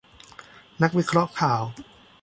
[0.81, 1.63] นักวิเคราะห์ข่าว